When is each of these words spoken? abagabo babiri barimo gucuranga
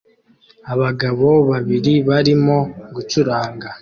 abagabo 0.73 1.27
babiri 1.49 1.93
barimo 2.09 2.57
gucuranga 2.95 3.67